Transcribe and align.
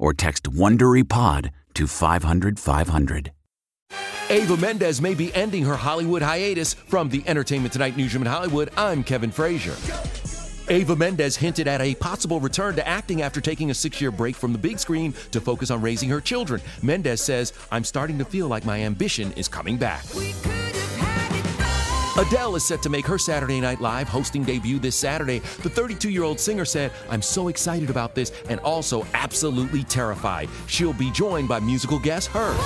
or 0.00 0.12
text 0.12 0.50
WonderyPod 0.50 1.50
to 1.74 1.86
500, 1.86 2.58
500. 2.58 3.32
Eva 4.30 4.56
Mendes 4.56 5.00
may 5.00 5.14
be 5.14 5.34
ending 5.34 5.64
her 5.64 5.76
Hollywood 5.76 6.22
hiatus. 6.22 6.74
From 6.74 7.08
the 7.08 7.22
Entertainment 7.26 7.72
Tonight 7.72 7.96
newsroom 7.96 8.22
in 8.22 8.28
Hollywood, 8.28 8.70
I'm 8.76 9.02
Kevin 9.02 9.30
Frazier. 9.30 9.74
Eva 10.70 10.94
Mendes 10.94 11.34
hinted 11.34 11.66
at 11.66 11.80
a 11.80 11.96
possible 11.96 12.38
return 12.38 12.76
to 12.76 12.86
acting 12.86 13.22
after 13.22 13.40
taking 13.40 13.72
a 13.72 13.74
six 13.74 14.00
year 14.00 14.12
break 14.12 14.36
from 14.36 14.52
the 14.52 14.58
big 14.58 14.78
screen 14.78 15.12
to 15.32 15.40
focus 15.40 15.68
on 15.72 15.82
raising 15.82 16.08
her 16.08 16.20
children. 16.20 16.62
Mendes 16.80 17.20
says, 17.20 17.52
I'm 17.72 17.82
starting 17.82 18.18
to 18.18 18.24
feel 18.24 18.46
like 18.46 18.64
my 18.64 18.80
ambition 18.82 19.32
is 19.32 19.48
coming 19.48 19.76
back. 19.76 20.04
Adele 22.18 22.56
is 22.56 22.64
set 22.64 22.82
to 22.82 22.90
make 22.90 23.06
her 23.06 23.18
Saturday 23.18 23.60
Night 23.60 23.80
Live 23.80 24.08
hosting 24.08 24.42
debut 24.42 24.78
this 24.78 24.96
Saturday. 24.96 25.38
The 25.62 25.70
32 25.70 26.10
year 26.10 26.24
old 26.24 26.40
singer 26.40 26.64
said, 26.64 26.90
I'm 27.08 27.22
so 27.22 27.48
excited 27.48 27.88
about 27.88 28.14
this 28.14 28.32
and 28.48 28.58
also 28.60 29.06
absolutely 29.14 29.84
terrified. 29.84 30.48
She'll 30.66 30.92
be 30.92 31.10
joined 31.12 31.48
by 31.48 31.60
musical 31.60 31.98
guest 31.98 32.28
Her. 32.28 32.56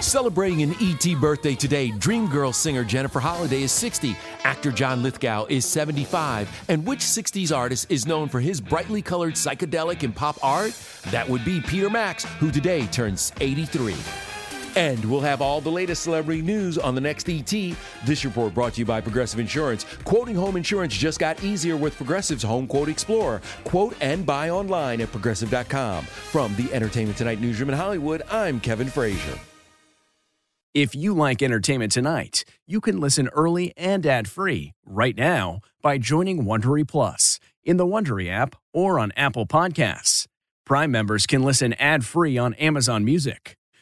Celebrating 0.00 0.62
an 0.62 0.74
ET 0.80 1.20
birthday 1.20 1.54
today, 1.54 1.90
Dreamgirls 1.90 2.54
singer 2.54 2.82
Jennifer 2.82 3.20
Holliday 3.20 3.62
is 3.62 3.72
60, 3.72 4.16
actor 4.44 4.72
John 4.72 5.02
Lithgow 5.02 5.44
is 5.50 5.66
75, 5.66 6.48
and 6.68 6.86
which 6.86 7.00
60s 7.00 7.54
artist 7.54 7.90
is 7.90 8.06
known 8.06 8.30
for 8.30 8.40
his 8.40 8.62
brightly 8.62 9.02
colored 9.02 9.34
psychedelic 9.34 10.02
and 10.02 10.16
pop 10.16 10.42
art? 10.42 10.72
That 11.10 11.28
would 11.28 11.44
be 11.44 11.60
Peter 11.60 11.90
Max, 11.90 12.24
who 12.24 12.50
today 12.50 12.86
turns 12.86 13.32
83. 13.42 13.94
And 14.76 15.04
we'll 15.04 15.20
have 15.20 15.42
all 15.42 15.60
the 15.60 15.70
latest 15.70 16.02
celebrity 16.02 16.42
news 16.42 16.78
on 16.78 16.94
the 16.94 17.00
next 17.00 17.28
ET. 17.28 17.50
This 18.04 18.24
report 18.24 18.54
brought 18.54 18.74
to 18.74 18.80
you 18.80 18.84
by 18.84 19.00
Progressive 19.00 19.40
Insurance. 19.40 19.84
Quoting 20.04 20.34
home 20.34 20.56
insurance 20.56 20.96
just 20.96 21.18
got 21.18 21.42
easier 21.42 21.76
with 21.76 21.96
Progressive's 21.96 22.42
Home 22.42 22.66
Quote 22.66 22.88
Explorer. 22.88 23.42
Quote 23.64 23.96
and 24.00 24.24
buy 24.24 24.50
online 24.50 25.00
at 25.00 25.10
progressive.com. 25.10 26.04
From 26.04 26.54
the 26.56 26.72
Entertainment 26.72 27.18
Tonight 27.18 27.40
newsroom 27.40 27.70
in 27.70 27.76
Hollywood, 27.76 28.22
I'm 28.30 28.60
Kevin 28.60 28.88
Frazier. 28.88 29.38
If 30.72 30.94
you 30.94 31.14
like 31.14 31.42
entertainment 31.42 31.90
tonight, 31.90 32.44
you 32.64 32.80
can 32.80 33.00
listen 33.00 33.28
early 33.32 33.72
and 33.76 34.06
ad-free 34.06 34.72
right 34.86 35.16
now 35.16 35.62
by 35.82 35.98
joining 35.98 36.44
Wondery 36.44 36.86
Plus 36.86 37.40
in 37.64 37.76
the 37.76 37.86
Wondery 37.86 38.30
app 38.30 38.54
or 38.72 39.00
on 39.00 39.10
Apple 39.16 39.46
Podcasts. 39.46 40.28
Prime 40.64 40.92
members 40.92 41.26
can 41.26 41.42
listen 41.42 41.72
ad-free 41.72 42.38
on 42.38 42.54
Amazon 42.54 43.04
Music. 43.04 43.56